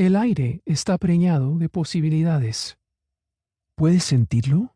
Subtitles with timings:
[0.00, 2.78] El aire está preñado de posibilidades.
[3.74, 4.74] ¿Puedes sentirlo?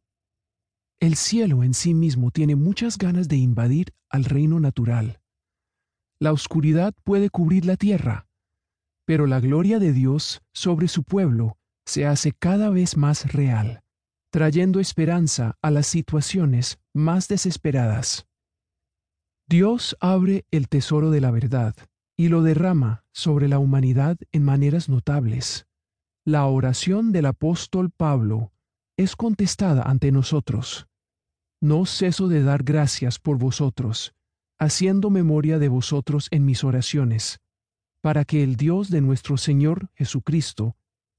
[1.00, 5.22] El cielo en sí mismo tiene muchas ganas de invadir al reino natural.
[6.18, 8.26] La oscuridad puede cubrir la tierra,
[9.06, 11.56] pero la gloria de Dios sobre su pueblo
[11.86, 13.80] se hace cada vez más real,
[14.28, 18.26] trayendo esperanza a las situaciones más desesperadas.
[19.48, 21.74] Dios abre el tesoro de la verdad
[22.16, 25.66] y lo derrama sobre la humanidad en maneras notables.
[26.24, 28.52] La oración del apóstol Pablo
[28.96, 30.86] es contestada ante nosotros.
[31.60, 34.14] No ceso de dar gracias por vosotros,
[34.58, 37.40] haciendo memoria de vosotros en mis oraciones,
[38.00, 40.76] para que el Dios de nuestro Señor Jesucristo,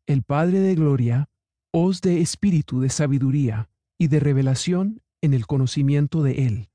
[0.08, 1.30] el Padre de Gloria,
[1.72, 6.70] os dé espíritu de sabiduría y de revelación en el conocimiento de Él.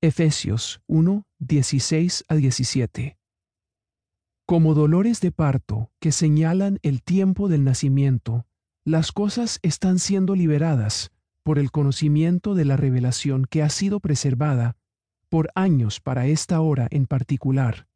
[0.00, 3.17] Efesios 1, 16 a 17.
[4.48, 8.46] Como dolores de parto que señalan el tiempo del nacimiento,
[8.82, 11.10] las cosas están siendo liberadas
[11.42, 14.78] por el conocimiento de la revelación que ha sido preservada
[15.28, 17.88] por años para esta hora en particular.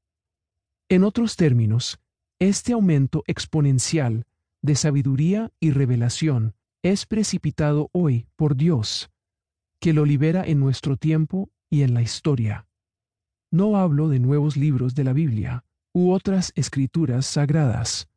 [0.90, 2.00] En otros términos,
[2.38, 4.26] este aumento exponencial
[4.60, 9.10] de sabiduría y revelación es precipitado hoy por Dios,
[9.80, 12.66] que lo libera en nuestro tiempo y en la historia.
[13.50, 18.08] No hablo de nuevos libros de la Biblia u otras escrituras sagradas.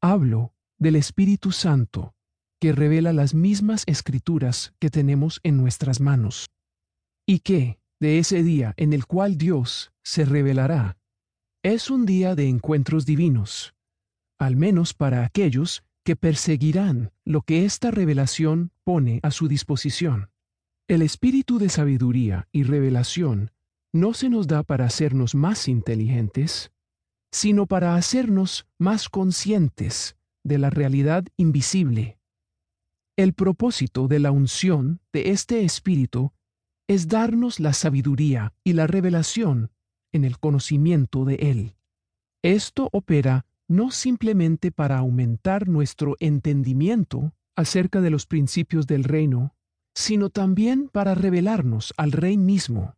[0.00, 2.14] Hablo del Espíritu Santo,
[2.60, 6.50] que revela las mismas escrituras que tenemos en nuestras manos,
[7.26, 10.98] y que, de ese día en el cual Dios se revelará,
[11.62, 13.74] es un día de encuentros divinos,
[14.38, 20.30] al menos para aquellos que perseguirán lo que esta revelación pone a su disposición.
[20.88, 23.50] El espíritu de sabiduría y revelación
[23.92, 26.70] no se nos da para hacernos más inteligentes,
[27.30, 32.18] sino para hacernos más conscientes de la realidad invisible.
[33.16, 36.32] El propósito de la unción de este espíritu
[36.88, 39.70] es darnos la sabiduría y la revelación
[40.12, 41.74] en el conocimiento de Él.
[42.42, 49.54] Esto opera no simplemente para aumentar nuestro entendimiento acerca de los principios del reino,
[49.94, 52.94] sino también para revelarnos al Rey mismo.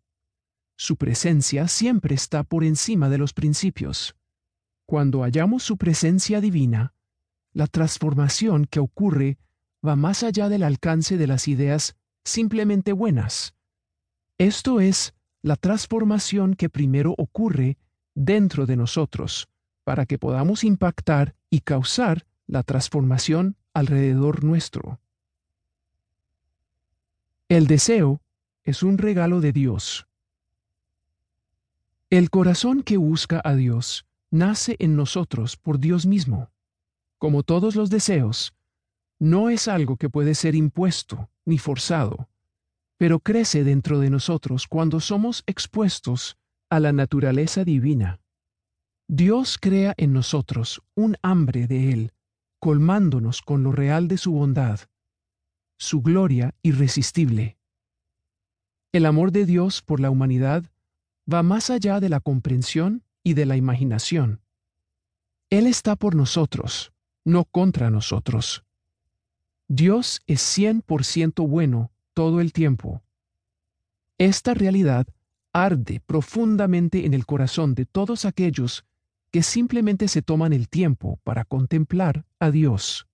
[0.77, 4.17] Su presencia siempre está por encima de los principios.
[4.91, 6.95] Cuando hallamos su presencia divina,
[7.53, 9.39] la transformación que ocurre
[9.87, 13.55] va más allá del alcance de las ideas simplemente buenas.
[14.37, 17.79] Esto es la transformación que primero ocurre
[18.17, 19.49] dentro de nosotros,
[19.85, 24.99] para que podamos impactar y causar la transformación alrededor nuestro.
[27.49, 28.23] El deseo
[28.65, 30.09] es un regalo de Dios.
[32.11, 36.51] El corazón que busca a Dios nace en nosotros por Dios mismo.
[37.19, 38.55] Como todos los deseos,
[39.19, 42.29] no es algo que puede ser impuesto ni forzado,
[42.97, 46.39] pero crece dentro de nosotros cuando somos expuestos
[46.71, 48.21] a la naturaleza divina.
[49.09, 52.13] Dios crea en nosotros un hambre de Él,
[52.61, 54.81] colmándonos con lo real de su bondad,
[55.79, 57.59] su gloria irresistible.
[58.93, 60.65] El amor de Dios por la humanidad
[61.33, 64.41] va más allá de la comprensión y de la imaginación.
[65.51, 66.93] Él está por nosotros,
[67.25, 68.65] no contra nosotros.
[69.69, 73.03] Dios es cien por ciento bueno todo el tiempo.
[74.19, 75.07] Esta realidad
[75.53, 78.85] arde profundamente en el corazón de todos aquellos
[79.31, 83.07] que simplemente se toman el tiempo para contemplar a Dios.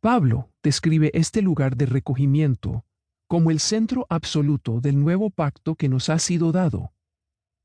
[0.00, 2.84] Pablo describe este lugar de recogimiento
[3.26, 6.92] como el centro absoluto del nuevo pacto que nos ha sido dado,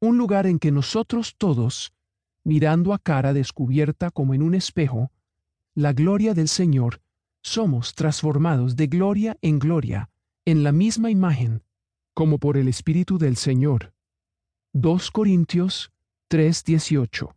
[0.01, 1.93] un lugar en que nosotros todos,
[2.43, 5.11] mirando a cara descubierta como en un espejo,
[5.75, 7.01] la gloria del Señor,
[7.41, 10.09] somos transformados de gloria en gloria
[10.45, 11.63] en la misma imagen,
[12.13, 13.93] como por el Espíritu del Señor.
[14.73, 15.91] 2 Corintios
[16.29, 17.35] 3:18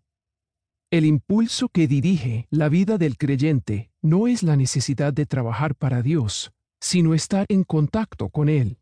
[0.90, 6.02] El impulso que dirige la vida del creyente no es la necesidad de trabajar para
[6.02, 8.78] Dios, sino estar en contacto con Él.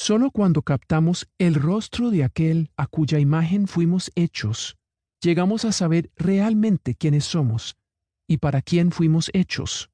[0.00, 4.78] Solo cuando captamos el rostro de aquel a cuya imagen fuimos hechos,
[5.20, 7.76] llegamos a saber realmente quiénes somos
[8.28, 9.90] y para quién fuimos hechos.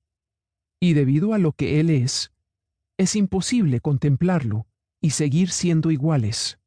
[0.79, 2.33] Y debido a lo que Él es,
[2.99, 4.67] es imposible contemplarlo
[5.01, 6.59] y seguir siendo iguales.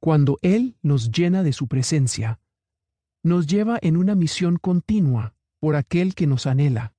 [0.00, 2.40] Cuando Él nos llena de su presencia,
[3.22, 6.94] nos lleva en una misión continua por aquel que nos anhela.